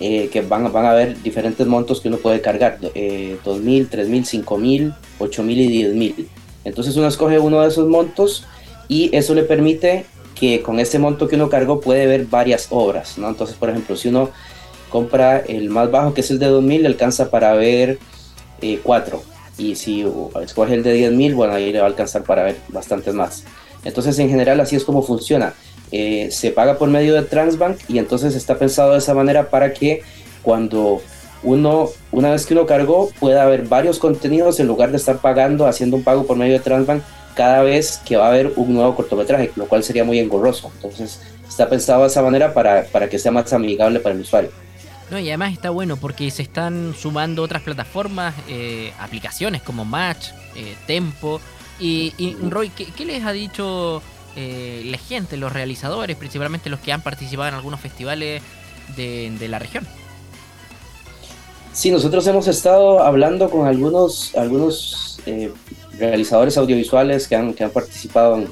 Eh, 0.00 0.30
que 0.32 0.40
van, 0.40 0.72
van 0.72 0.86
a 0.86 0.90
haber 0.92 1.22
diferentes 1.22 1.64
montos 1.64 2.00
que 2.00 2.08
uno 2.08 2.16
puede 2.16 2.40
cargar, 2.40 2.78
eh, 2.94 3.36
2.000, 3.44 3.88
3.000, 3.88 4.44
5.000, 4.44 4.96
8.000 5.20 5.50
y 5.50 5.84
10.000. 5.84 6.26
Entonces 6.64 6.96
uno 6.96 7.08
escoge 7.08 7.38
uno 7.38 7.60
de 7.60 7.68
esos 7.68 7.88
montos 7.88 8.44
y 8.88 9.14
eso 9.16 9.34
le 9.34 9.42
permite 9.42 10.06
que 10.34 10.62
con 10.62 10.80
ese 10.80 10.98
monto 10.98 11.28
que 11.28 11.36
uno 11.36 11.48
cargó 11.48 11.80
puede 11.80 12.06
ver 12.06 12.26
varias 12.26 12.68
obras. 12.70 13.18
¿no? 13.18 13.28
Entonces, 13.28 13.56
por 13.56 13.70
ejemplo, 13.70 13.96
si 13.96 14.08
uno 14.08 14.30
compra 14.90 15.38
el 15.38 15.70
más 15.70 15.90
bajo 15.90 16.14
que 16.14 16.20
es 16.20 16.30
el 16.30 16.38
de 16.38 16.50
2.000, 16.50 16.80
le 16.80 16.86
alcanza 16.88 17.30
para 17.30 17.54
ver 17.54 17.98
eh, 18.60 18.80
4. 18.82 19.22
Y 19.58 19.76
si 19.76 20.04
escoge 20.42 20.74
el 20.74 20.82
de 20.82 21.10
10.000, 21.10 21.34
bueno, 21.34 21.54
ahí 21.54 21.72
le 21.72 21.78
va 21.78 21.84
a 21.84 21.88
alcanzar 21.88 22.24
para 22.24 22.42
ver 22.42 22.56
bastantes 22.68 23.14
más. 23.14 23.44
Entonces, 23.84 24.18
en 24.18 24.28
general, 24.28 24.60
así 24.60 24.76
es 24.76 24.84
como 24.84 25.02
funciona. 25.02 25.54
Eh, 25.90 26.28
se 26.30 26.50
paga 26.50 26.78
por 26.78 26.88
medio 26.88 27.14
de 27.14 27.22
Transbank 27.22 27.78
y 27.88 27.98
entonces 27.98 28.34
está 28.34 28.58
pensado 28.58 28.92
de 28.92 28.98
esa 28.98 29.12
manera 29.12 29.50
para 29.50 29.74
que 29.74 30.02
cuando 30.42 31.02
uno, 31.42 31.88
una 32.10 32.30
vez 32.30 32.46
que 32.46 32.54
uno 32.54 32.66
cargó, 32.66 33.10
pueda 33.20 33.42
haber 33.42 33.66
varios 33.66 33.98
contenidos 33.98 34.60
en 34.60 34.66
lugar 34.66 34.90
de 34.90 34.96
estar 34.96 35.18
pagando, 35.18 35.66
haciendo 35.66 35.96
un 35.96 36.04
pago 36.04 36.26
por 36.26 36.36
medio 36.36 36.54
de 36.54 36.60
Transbank 36.60 37.02
cada 37.34 37.62
vez 37.62 38.00
que 38.04 38.16
va 38.16 38.26
a 38.26 38.28
haber 38.28 38.52
un 38.56 38.74
nuevo 38.74 38.94
cortometraje, 38.94 39.50
lo 39.56 39.66
cual 39.66 39.82
sería 39.82 40.04
muy 40.04 40.18
engorroso. 40.18 40.70
Entonces, 40.76 41.20
está 41.48 41.68
pensado 41.68 42.02
de 42.02 42.08
esa 42.08 42.22
manera 42.22 42.52
para, 42.52 42.84
para 42.84 43.08
que 43.08 43.18
sea 43.18 43.32
más 43.32 43.52
amigable 43.52 44.00
para 44.00 44.14
el 44.14 44.20
usuario. 44.20 44.50
No, 45.10 45.18
y 45.18 45.28
además 45.28 45.52
está 45.52 45.68
bueno 45.68 45.98
porque 45.98 46.30
se 46.30 46.42
están 46.42 46.94
sumando 46.98 47.42
otras 47.42 47.62
plataformas, 47.62 48.34
eh, 48.48 48.92
aplicaciones 48.98 49.60
como 49.60 49.84
Match, 49.84 50.28
eh, 50.56 50.74
Tempo, 50.86 51.40
y, 51.78 52.36
Roy, 52.48 52.70
¿qué, 52.70 53.04
les 53.04 53.24
ha 53.24 53.32
dicho 53.32 54.02
eh, 54.36 54.82
la 54.86 54.98
gente, 54.98 55.36
los 55.36 55.52
realizadores, 55.52 56.16
principalmente 56.16 56.70
los 56.70 56.80
que 56.80 56.92
han 56.92 57.00
participado 57.00 57.48
en 57.48 57.54
algunos 57.54 57.80
festivales 57.80 58.40
de, 58.96 59.48
la 59.48 59.58
región? 59.58 59.86
Sí, 61.72 61.90
nosotros 61.90 62.26
hemos 62.26 62.48
estado 62.48 63.00
hablando 63.00 63.50
con 63.50 63.66
algunos, 63.66 64.34
algunos 64.36 65.18
eh, 65.26 65.50
realizadores 65.98 66.56
audiovisuales 66.58 67.26
que 67.26 67.36
han, 67.36 67.54
participado 67.72 68.42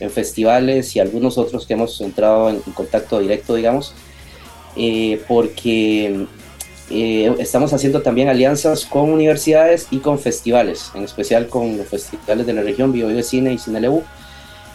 en, 0.00 0.10
festivales 0.10 0.94
y 0.96 1.00
algunos 1.00 1.38
otros 1.38 1.66
que 1.66 1.74
hemos 1.74 2.00
entrado 2.00 2.50
en, 2.50 2.60
contacto 2.74 3.20
directo, 3.20 3.54
digamos, 3.54 3.94
eh, 4.76 5.22
porque 5.26 6.26
eh, 6.90 7.34
estamos 7.38 7.72
haciendo 7.72 8.02
también 8.02 8.28
alianzas 8.28 8.84
con 8.84 9.10
universidades 9.10 9.86
y 9.90 9.98
con 9.98 10.18
festivales, 10.18 10.90
en 10.94 11.04
especial 11.04 11.48
con 11.48 11.78
los 11.78 11.88
festivales 11.88 12.46
de 12.46 12.52
la 12.52 12.62
región 12.62 12.92
Bio, 12.92 13.08
de 13.08 13.22
Cine 13.22 13.54
y 13.54 13.58
Cine 13.58 13.80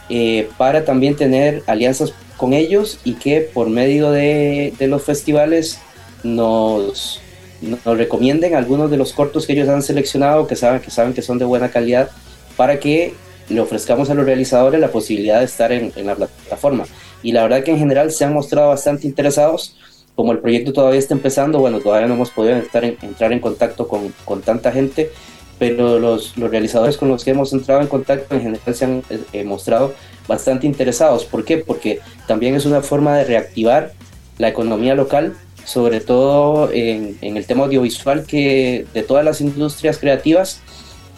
eh, 0.10 0.50
para 0.58 0.86
también 0.86 1.16
tener 1.16 1.62
alianzas 1.68 2.14
con 2.36 2.54
ellos 2.54 3.00
y 3.04 3.14
que 3.14 3.42
por 3.42 3.70
medio 3.70 4.10
de, 4.10 4.74
los 4.80 5.04
festivales 5.04 5.80
nos, 6.24 7.22
nos, 7.62 7.84
recomienden 7.98 8.56
algunos 8.56 8.90
de 8.92 8.98
los 8.98 9.14
cortos 9.14 9.46
que 9.46 9.54
ellos 9.54 9.70
han 9.70 9.82
seleccionado, 9.82 10.48
que 10.48 10.56
saben, 10.56 10.82
que 10.82 10.92
saben 10.92 11.14
que 11.14 11.22
son 11.22 11.38
de 11.38 11.46
buena 11.46 11.70
calidad, 11.70 12.10
para 12.56 12.80
que 12.80 13.14
le 13.50 13.60
ofrezcamos 13.60 14.10
a 14.10 14.14
los 14.14 14.26
realizadores 14.26 14.80
la 14.80 14.92
posibilidad 14.92 15.40
de 15.40 15.46
estar 15.46 15.72
en, 15.72 15.92
la 16.06 16.16
plataforma. 16.16 16.86
Y 17.24 17.32
la 17.32 17.44
verdad 17.44 17.64
que 17.64 17.72
en 17.72 17.80
general 17.80 18.12
se 18.12 18.26
han 18.26 18.34
mostrado 18.34 18.70
bastante 18.70 19.08
interesados 19.08 19.76
como 20.16 20.34
el 20.34 20.40
proyecto 20.40 20.74
todavía 20.74 21.00
está 21.00 21.14
empezando, 21.14 21.60
bueno, 21.60 21.80
todavía 21.80 22.06
no 22.08 22.16
hemos 22.16 22.30
podido 22.30 22.58
estar 22.58 22.84
entrar 22.84 23.32
en 23.32 23.40
contacto 23.40 23.88
con, 23.88 24.14
con, 24.26 24.42
tanta 24.42 24.70
gente, 24.70 25.12
pero 25.58 25.98
los, 25.98 26.36
los 26.36 26.52
realizadores 26.52 26.98
con 26.98 27.08
los 27.08 27.24
que 27.24 27.32
hemos 27.32 27.54
entrado 27.54 27.80
en 27.80 27.88
contacto 27.88 28.36
en 28.36 28.42
general 28.42 28.76
se 28.76 28.84
han 28.84 29.04
eh, 29.32 29.46
mostrado 29.46 29.94
bastante 30.28 30.68
interesados. 30.68 31.24
¿Por 31.24 31.46
qué? 31.46 31.60
Porque 31.60 32.02
también 32.28 32.54
es 32.56 32.66
una 32.66 32.82
forma 32.82 33.18
de 33.18 33.24
reactivar 33.24 33.94
la 34.38 34.50
economía 34.50 34.94
local, 34.94 35.36
sobre 35.66 36.02
todo 36.02 36.72
en, 36.72 37.18
en 37.22 37.38
el 37.38 37.46
tema 37.46 37.66
audiovisual, 37.66 38.26
que 38.26 38.86
de 38.94 39.04
todas 39.04 39.24
las 39.24 39.42
industrias 39.42 39.98
creativas 39.98 40.62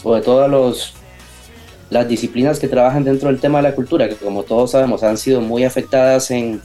o 0.03 0.15
de 0.15 0.21
todas 0.21 0.49
los, 0.49 0.93
las 1.89 2.07
disciplinas 2.07 2.59
que 2.59 2.67
trabajan 2.67 3.03
dentro 3.03 3.29
del 3.29 3.39
tema 3.39 3.59
de 3.59 3.69
la 3.69 3.75
cultura, 3.75 4.09
que 4.09 4.15
como 4.15 4.43
todos 4.43 4.71
sabemos 4.71 5.03
han 5.03 5.17
sido 5.17 5.41
muy 5.41 5.63
afectadas 5.63 6.31
en, 6.31 6.61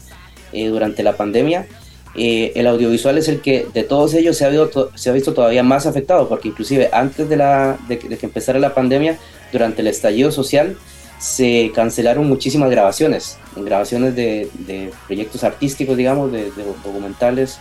eh, 0.52 0.68
durante 0.68 1.02
la 1.02 1.16
pandemia, 1.16 1.66
eh, 2.14 2.52
el 2.54 2.66
audiovisual 2.66 3.18
es 3.18 3.28
el 3.28 3.42
que 3.42 3.66
de 3.75 3.83
todos 3.83 4.14
ellos 4.14 4.37
se 4.38 4.47
ha, 4.47 4.49
visto, 4.49 4.90
se 4.95 5.11
ha 5.11 5.12
visto 5.12 5.35
todavía 5.35 5.62
más 5.62 5.85
afectado, 5.87 6.28
porque 6.28 6.49
inclusive 6.49 6.88
antes 6.92 7.28
de, 7.28 7.37
la, 7.37 7.76
de, 7.88 7.99
que 7.99 8.25
empezara 8.25 8.59
la 8.59 8.73
pandemia, 8.73 9.18
durante 9.52 9.83
el 9.83 9.88
estallido 9.88 10.33
social, 10.33 10.76
se 11.18 11.73
cancelaron 11.75 12.28
muchísimas 12.28 12.70
grabaciones, 12.70 13.38
grabaciones 13.56 14.14
de, 14.14 14.49
proyectos 15.06 15.44
artísticos, 15.44 15.96
digamos, 15.96 16.32
de, 16.32 16.50
documentales, 16.85 17.58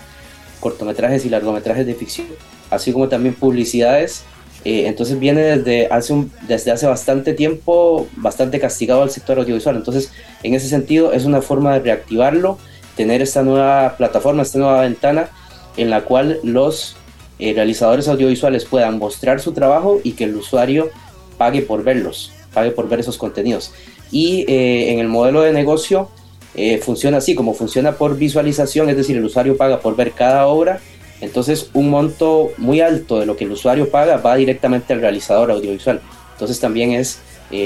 cortometrajes 0.60 1.26
y 1.26 1.30
largometrajes 1.30 1.86
de 1.86 1.96
ficción, 1.96 2.28
así 2.70 2.92
como 2.92 3.08
también 3.08 3.36
publicidades. 3.36 4.24
Eh, 4.64 4.88
entonces 4.88 5.20
viene 5.20 5.42
desde 5.42 5.88
hace, 5.88 6.26
desde 6.48 6.72
hace 6.72 6.88
bastante 6.88 7.34
tiempo 7.34 8.08
bastante 8.16 8.60
castigado 8.60 9.04
al 9.04 9.12
sector 9.12 9.38
audiovisual. 9.38 9.76
Entonces, 9.76 10.12
en 10.42 10.56
ese 10.56 10.68
sentido, 10.68 11.14
es 11.14 11.26
una 11.26 11.42
forma 11.42 11.74
de 11.74 11.80
reactivarlo 11.82 12.58
tener 12.96 13.22
esta 13.22 13.44
nueva 13.44 13.96
plataforma, 13.98 14.42
esta 14.42 14.58
nueva 14.58 14.82
ventana 14.82 15.30
en 15.78 15.90
la 15.90 16.02
cual 16.02 16.40
los 16.44 16.96
eh, 17.40 17.54
realizadores 17.54 18.08
audiovisuales 18.08 18.66
puedan 18.66 18.98
mostrar 18.98 19.42
su 19.42 19.52
trabajo 19.52 20.00
y 20.04 20.14
que 20.14 20.24
el 20.24 20.36
usuario 20.36 20.90
pague 21.38 21.62
por 21.62 21.84
verlos, 21.84 22.32
pague 22.56 22.72
por 22.72 22.90
ver 22.90 23.02
esos 23.02 23.20
contenidos. 23.20 23.72
Y 24.12 24.46
eh, 24.48 24.92
en 24.92 25.00
el 25.00 25.08
modelo 25.08 25.42
de 25.42 25.54
negocio 25.54 26.10
eh, 26.56 26.80
funciona 26.80 27.18
así, 27.18 27.36
como 27.36 27.54
funciona 27.54 27.92
por 27.92 28.18
visualización, 28.18 28.90
es 28.90 28.98
decir, 28.98 29.16
el 29.16 29.26
usuario 29.26 29.56
paga 29.56 29.80
por 29.80 29.96
ver 29.96 30.14
cada 30.14 30.48
obra, 30.48 30.80
entonces 31.22 31.70
un 31.74 31.92
monto 31.92 32.52
muy 32.58 32.82
alto 32.82 33.20
de 33.20 33.28
lo 33.28 33.38
que 33.38 33.44
el 33.44 33.52
usuario 33.52 33.92
paga 33.92 34.18
va 34.18 34.36
directamente 34.36 34.94
al 34.94 35.02
realizador 35.02 35.52
audiovisual. 35.52 36.02
Entonces 36.34 36.60
también 36.60 36.92
es 36.92 37.20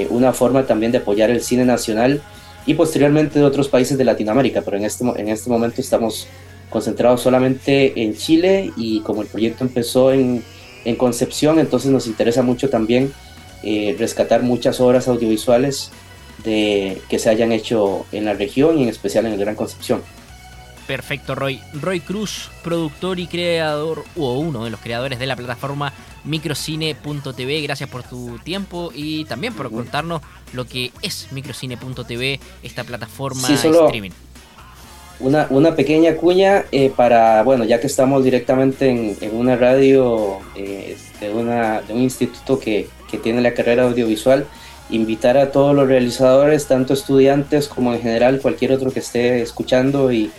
una 0.09 0.33
forma 0.33 0.67
también 0.67 0.91
de 0.91 0.99
apoyar 0.99 1.31
el 1.31 1.41
cine 1.41 1.65
nacional 1.65 2.21
y 2.65 2.75
posteriormente 2.75 3.39
de 3.39 3.45
otros 3.45 3.67
países 3.67 3.97
de 3.97 4.03
Latinoamérica, 4.03 4.61
pero 4.61 4.77
en 4.77 4.85
este, 4.85 5.03
en 5.03 5.29
este 5.29 5.49
momento 5.49 5.81
estamos 5.81 6.27
concentrados 6.69 7.21
solamente 7.21 7.99
en 8.01 8.15
Chile 8.15 8.71
y 8.77 9.01
como 9.01 9.21
el 9.21 9.27
proyecto 9.27 9.63
empezó 9.63 10.11
en, 10.13 10.43
en 10.85 10.95
Concepción, 10.95 11.59
entonces 11.59 11.91
nos 11.91 12.07
interesa 12.07 12.41
mucho 12.41 12.69
también 12.69 13.11
eh, 13.63 13.95
rescatar 13.97 14.43
muchas 14.43 14.79
obras 14.79 15.07
audiovisuales 15.07 15.91
de, 16.43 17.01
que 17.09 17.19
se 17.19 17.29
hayan 17.29 17.51
hecho 17.51 18.05
en 18.11 18.25
la 18.25 18.33
región 18.33 18.77
y 18.77 18.83
en 18.83 18.89
especial 18.89 19.25
en 19.25 19.33
el 19.33 19.39
Gran 19.39 19.55
Concepción. 19.55 20.01
Perfecto, 20.87 21.35
Roy. 21.35 21.61
Roy 21.73 21.99
Cruz, 21.99 22.49
productor 22.63 23.19
y 23.19 23.27
creador, 23.27 24.03
o 24.17 24.39
uno 24.39 24.63
de 24.63 24.71
los 24.71 24.79
creadores 24.79 25.19
de 25.19 25.27
la 25.27 25.35
plataforma 25.35 25.93
microcine.tv. 26.23 27.61
Gracias 27.61 27.89
por 27.89 28.03
tu 28.03 28.39
tiempo 28.39 28.91
y 28.95 29.25
también 29.25 29.53
por 29.53 29.69
contarnos 29.69 30.21
lo 30.53 30.65
que 30.65 30.91
es 31.01 31.27
microcine.tv, 31.31 32.39
esta 32.63 32.83
plataforma 32.83 33.47
de 33.47 33.53
streaming. 33.53 34.11
Una, 35.19 35.47
una, 35.49 35.75
pequeña 35.75 36.15
cuña 36.15 36.65
eh, 36.71 36.91
para, 36.95 37.43
bueno, 37.43 37.65
ya 37.65 37.79
que 37.79 37.87
estamos 37.87 38.23
directamente 38.23 38.89
en, 38.89 39.17
en 39.19 39.35
una 39.35 39.57
radio 39.57 40.39
eh, 40.55 40.97
de, 41.19 41.29
una, 41.29 41.81
de 41.81 41.93
un 41.93 42.01
instituto 42.01 42.57
que, 42.57 42.87
que 43.09 43.17
tiene 43.17 43.41
la 43.41 43.53
carrera 43.53 43.83
audiovisual, 43.83 44.45
invitar 44.89 45.37
a 45.37 45.51
todos 45.51 45.75
los 45.75 45.87
realizadores, 45.87 46.67
tanto 46.67 46.93
estudiantes 46.93 47.67
como 47.67 47.93
en 47.93 48.01
general 48.01 48.39
cualquier 48.41 48.71
otro 48.71 48.91
que 48.91 48.99
esté 48.99 49.41
escuchando 49.41 50.11
y, 50.11 50.31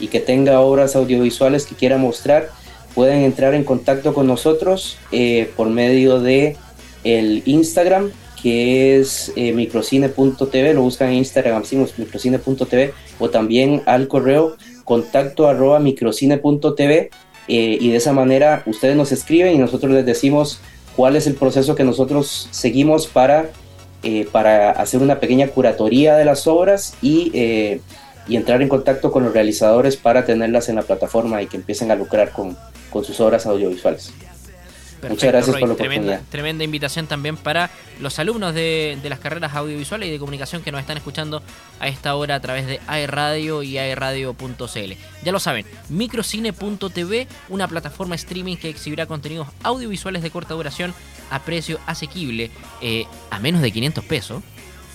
y 0.00 0.08
que 0.08 0.20
tenga 0.20 0.60
obras 0.60 0.96
audiovisuales 0.96 1.66
que 1.66 1.74
quiera 1.74 1.96
mostrar, 1.96 2.50
pueden 2.94 3.22
entrar 3.22 3.54
en 3.54 3.64
contacto 3.64 4.14
con 4.14 4.26
nosotros 4.26 4.98
eh, 5.12 5.50
por 5.56 5.68
medio 5.68 6.20
de 6.20 6.56
el 7.02 7.42
Instagram 7.44 8.10
que 8.40 9.00
es 9.00 9.32
eh, 9.36 9.52
microcine.tv, 9.54 10.74
lo 10.74 10.82
buscan 10.82 11.08
en 11.08 11.14
Instagram, 11.14 11.62
microcine.tv 11.96 12.92
o 13.18 13.30
también 13.30 13.82
al 13.86 14.06
correo 14.06 14.56
contacto 14.84 15.48
arroba 15.48 15.80
microcine.tv 15.80 17.10
eh, 17.48 17.78
y 17.80 17.90
de 17.90 17.96
esa 17.96 18.12
manera 18.12 18.62
ustedes 18.66 18.96
nos 18.96 19.12
escriben 19.12 19.54
y 19.54 19.58
nosotros 19.58 19.92
les 19.92 20.04
decimos 20.04 20.60
cuál 20.96 21.16
es 21.16 21.26
el 21.26 21.34
proceso 21.34 21.74
que 21.74 21.84
nosotros 21.84 22.48
seguimos 22.50 23.06
para, 23.06 23.50
eh, 24.02 24.26
para 24.30 24.70
hacer 24.70 25.02
una 25.02 25.20
pequeña 25.20 25.48
curatoría 25.48 26.16
de 26.16 26.24
las 26.24 26.46
obras 26.46 26.94
y, 27.02 27.30
eh, 27.34 27.80
y, 28.28 28.36
entrar 28.36 28.62
en 28.62 28.68
contacto 28.68 29.10
con 29.10 29.24
los 29.24 29.32
realizadores 29.32 29.96
para 29.96 30.24
tenerlas 30.24 30.68
en 30.68 30.76
la 30.76 30.82
plataforma 30.82 31.42
y 31.42 31.46
que 31.46 31.56
empiecen 31.56 31.90
a 31.90 31.96
lucrar 31.96 32.30
con, 32.32 32.56
con 32.90 33.04
sus 33.04 33.20
obras 33.20 33.46
audiovisuales. 33.46 34.12
Muchas 35.10 35.32
gracias 35.32 35.56
por 35.56 35.68
la 35.68 35.74
tremenda, 35.74 36.20
tremenda, 36.30 36.64
invitación 36.64 37.06
también 37.06 37.36
para 37.36 37.70
los 38.00 38.18
alumnos 38.18 38.54
de, 38.54 38.98
de, 39.02 39.08
las 39.08 39.18
carreras 39.18 39.54
audiovisuales 39.54 40.08
y 40.08 40.12
de 40.12 40.18
comunicación 40.18 40.62
que 40.62 40.72
nos 40.72 40.80
están 40.80 40.96
escuchando 40.96 41.42
a 41.80 41.88
esta 41.88 42.14
hora 42.14 42.36
a 42.36 42.40
través 42.40 42.66
de 42.66 42.80
aerradio 42.86 43.62
y 43.62 43.78
aerradio.cl. 43.78 44.92
Ya 45.22 45.32
lo 45.32 45.40
saben, 45.40 45.66
microcine.tv, 45.88 47.26
una 47.48 47.68
plataforma 47.68 48.14
streaming 48.14 48.56
que 48.56 48.68
exhibirá 48.68 49.06
contenidos 49.06 49.48
audiovisuales 49.62 50.22
de 50.22 50.30
corta 50.30 50.54
duración 50.54 50.94
a 51.30 51.40
precio 51.40 51.78
asequible, 51.86 52.50
eh, 52.80 53.06
a 53.30 53.38
menos 53.38 53.62
de 53.62 53.72
500 53.72 54.04
pesos, 54.04 54.42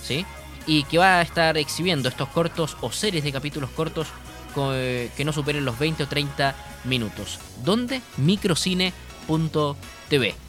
¿sí? 0.02 0.24
Y 0.66 0.84
que 0.84 0.98
va 0.98 1.18
a 1.18 1.22
estar 1.22 1.56
exhibiendo 1.56 2.08
estos 2.08 2.28
cortos 2.28 2.76
o 2.80 2.92
series 2.92 3.24
de 3.24 3.32
capítulos 3.32 3.70
cortos 3.70 4.08
que 4.54 5.24
no 5.24 5.32
superen 5.32 5.64
los 5.64 5.78
20 5.78 6.02
o 6.02 6.08
30 6.08 6.54
minutos. 6.84 7.38
¿Dónde? 7.64 8.00
Microcine.tv. 8.16 9.99
do? 10.10 10.40